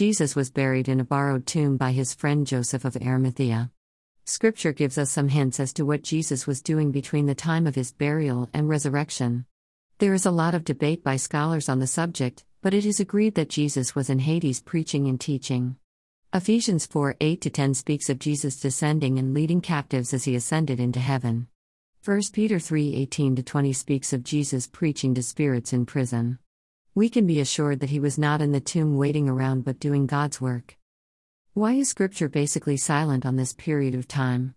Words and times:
Jesus 0.00 0.34
was 0.34 0.50
buried 0.50 0.88
in 0.88 0.98
a 0.98 1.04
borrowed 1.04 1.46
tomb 1.46 1.76
by 1.76 1.92
his 1.92 2.14
friend 2.14 2.46
Joseph 2.46 2.86
of 2.86 2.96
Arimathea. 2.96 3.70
Scripture 4.24 4.72
gives 4.72 4.96
us 4.96 5.10
some 5.10 5.28
hints 5.28 5.60
as 5.60 5.74
to 5.74 5.84
what 5.84 6.00
Jesus 6.02 6.46
was 6.46 6.62
doing 6.62 6.90
between 6.90 7.26
the 7.26 7.34
time 7.34 7.66
of 7.66 7.74
his 7.74 7.92
burial 7.92 8.48
and 8.54 8.66
resurrection. 8.66 9.44
There 9.98 10.14
is 10.14 10.24
a 10.24 10.30
lot 10.30 10.54
of 10.54 10.64
debate 10.64 11.04
by 11.04 11.16
scholars 11.16 11.68
on 11.68 11.80
the 11.80 11.86
subject, 11.86 12.46
but 12.62 12.72
it 12.72 12.86
is 12.86 12.98
agreed 12.98 13.34
that 13.34 13.50
Jesus 13.50 13.94
was 13.94 14.08
in 14.08 14.20
Hades 14.20 14.62
preaching 14.62 15.06
and 15.06 15.20
teaching. 15.20 15.76
Ephesians 16.32 16.86
4 16.86 17.16
8 17.20 17.52
10 17.52 17.74
speaks 17.74 18.08
of 18.08 18.18
Jesus 18.18 18.58
descending 18.58 19.18
and 19.18 19.34
leading 19.34 19.60
captives 19.60 20.14
as 20.14 20.24
he 20.24 20.34
ascended 20.34 20.80
into 20.80 20.98
heaven. 20.98 21.46
1 22.02 22.22
Peter 22.32 22.58
3 22.58 22.94
18 22.94 23.36
20 23.36 23.72
speaks 23.74 24.14
of 24.14 24.24
Jesus 24.24 24.66
preaching 24.66 25.12
to 25.12 25.22
spirits 25.22 25.74
in 25.74 25.84
prison. 25.84 26.38
We 26.92 27.08
can 27.08 27.24
be 27.24 27.38
assured 27.38 27.78
that 27.80 27.90
he 27.90 28.00
was 28.00 28.18
not 28.18 28.42
in 28.42 28.50
the 28.50 28.60
tomb 28.60 28.96
waiting 28.96 29.28
around 29.28 29.64
but 29.64 29.78
doing 29.78 30.06
God's 30.06 30.40
work. 30.40 30.76
Why 31.54 31.74
is 31.74 31.88
Scripture 31.88 32.28
basically 32.28 32.76
silent 32.76 33.24
on 33.24 33.36
this 33.36 33.52
period 33.52 33.94
of 33.94 34.08
time? 34.08 34.56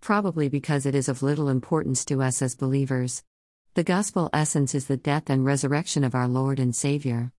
Probably 0.00 0.48
because 0.48 0.86
it 0.86 0.94
is 0.94 1.10
of 1.10 1.22
little 1.22 1.50
importance 1.50 2.06
to 2.06 2.22
us 2.22 2.40
as 2.40 2.54
believers. 2.54 3.22
The 3.74 3.84
gospel 3.84 4.30
essence 4.32 4.74
is 4.74 4.86
the 4.86 4.96
death 4.96 5.28
and 5.28 5.44
resurrection 5.44 6.04
of 6.04 6.14
our 6.14 6.26
Lord 6.26 6.58
and 6.58 6.74
Savior. 6.74 7.32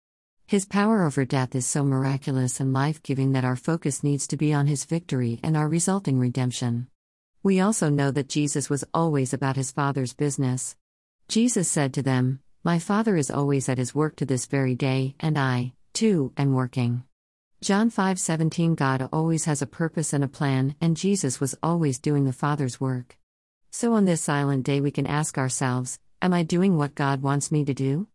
His 0.46 0.66
power 0.66 1.04
over 1.04 1.26
death 1.26 1.56
is 1.56 1.66
so 1.66 1.84
miraculous 1.84 2.60
and 2.60 2.72
life 2.72 3.02
giving 3.02 3.32
that 3.32 3.46
our 3.46 3.56
focus 3.56 4.04
needs 4.04 4.28
to 4.28 4.38
be 4.38 4.54
on 4.54 4.68
his 4.68 4.86
victory 4.86 5.40
and 5.42 5.58
our 5.58 5.68
resulting 5.68 6.20
redemption. 6.20 6.86
We 7.42 7.60
also 7.60 7.90
know 7.90 8.12
that 8.12 8.30
Jesus 8.30 8.70
was 8.70 8.84
always 8.94 9.34
about 9.34 9.56
his 9.56 9.72
Father's 9.72 10.14
business. 10.14 10.76
Jesus 11.28 11.68
said 11.68 11.96
to 11.96 12.04
them, 12.04 12.42
My 12.66 12.80
Father 12.80 13.16
is 13.16 13.30
always 13.30 13.70
at 13.70 13.78
his 13.78 13.94
work 13.94 14.16
to 14.16 14.26
this 14.26 14.48
very 14.48 14.74
day, 14.74 15.14
and 15.20 15.38
I, 15.38 15.74
too, 15.94 16.34
am 16.36 16.54
working. 16.54 17.04
John 17.62 17.92
5:17 17.92 18.74
God 18.74 19.08
always 19.14 19.46
has 19.46 19.62
a 19.62 19.68
purpose 19.68 20.14
and 20.14 20.24
a 20.24 20.28
plan 20.28 20.74
and 20.82 20.98
Jesus 20.98 21.40
was 21.40 21.54
always 21.62 22.00
doing 22.00 22.26
the 22.26 22.34
Father's 22.34 22.82
work. 22.82 23.20
So 23.70 23.94
on 23.94 24.06
this 24.06 24.24
silent 24.24 24.66
day 24.66 24.82
we 24.82 24.90
can 24.90 25.06
ask 25.06 25.38
ourselves, 25.38 26.00
am 26.24 26.34
I 26.34 26.42
doing 26.42 26.76
what 26.76 26.96
God 26.96 27.22
wants 27.22 27.52
me 27.52 27.66
to 27.66 27.74
do? 27.76 28.08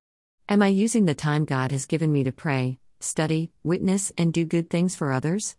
Am 0.49 0.63
I 0.63 0.67
using 0.67 1.05
the 1.05 1.15
time 1.15 1.45
God 1.45 1.71
has 1.71 1.87
given 1.87 2.11
me 2.11 2.25
to 2.25 2.33
pray, 2.33 2.81
study, 2.99 3.53
witness 3.63 4.11
and 4.19 4.33
do 4.33 4.45
good 4.45 4.69
things 4.69 4.97
for 4.97 5.13
others? 5.13 5.55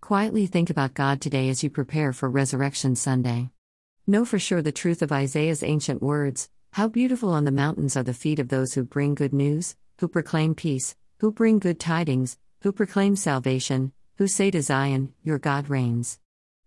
Quietly 0.00 0.46
think 0.46 0.70
about 0.70 0.94
God 0.94 1.20
today 1.20 1.50
as 1.50 1.62
you 1.62 1.68
prepare 1.68 2.14
for 2.14 2.30
Resurrection 2.30 2.96
Sunday. 2.96 3.50
Know 4.06 4.24
for 4.24 4.38
sure 4.38 4.62
the 4.62 4.72
truth 4.72 5.02
of 5.02 5.12
Isaiah's 5.12 5.62
ancient 5.62 6.00
words 6.00 6.48
How 6.74 6.86
beautiful 6.86 7.30
on 7.30 7.44
the 7.44 7.50
mountains 7.50 7.96
are 7.96 8.04
the 8.04 8.14
feet 8.14 8.38
of 8.38 8.48
those 8.48 8.74
who 8.74 8.84
bring 8.84 9.16
good 9.16 9.32
news, 9.32 9.74
who 9.98 10.06
proclaim 10.06 10.54
peace, 10.54 10.94
who 11.18 11.32
bring 11.32 11.58
good 11.58 11.80
tidings, 11.80 12.38
who 12.62 12.70
proclaim 12.70 13.16
salvation, 13.16 13.92
who 14.18 14.28
say 14.28 14.52
to 14.52 14.62
Zion, 14.62 15.12
Your 15.24 15.40
God 15.40 15.68
reigns. 15.68 16.20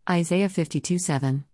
Isaiah 0.09 0.49
52 0.49 0.99
7. 0.99 1.45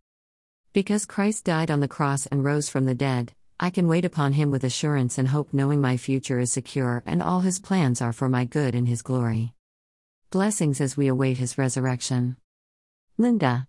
Because 0.74 1.06
Christ 1.06 1.46
died 1.46 1.70
on 1.70 1.80
the 1.80 1.88
cross 1.88 2.26
and 2.26 2.44
rose 2.44 2.70
from 2.70 2.86
the 2.86 2.96
dead, 2.96 3.34
I 3.60 3.70
can 3.70 3.88
wait 3.88 4.04
upon 4.04 4.34
him 4.34 4.50
with 4.50 4.64
assurance 4.64 5.20
and 5.20 5.28
hope, 5.28 5.54
knowing 5.54 5.80
my 5.80 5.98
future 5.98 6.40
is 6.40 6.52
secure 6.52 7.04
and 7.06 7.22
all 7.22 7.42
his 7.42 7.60
plans 7.60 8.02
are 8.02 8.14
for 8.14 8.30
my 8.30 8.46
good 8.46 8.74
and 8.74 8.88
his 8.88 9.04
glory. 9.04 9.54
Blessings 10.32 10.82
as 10.82 10.98
we 10.98 11.08
await 11.08 11.38
his 11.38 11.58
resurrection. 11.58 12.36
Linda. 13.16 13.68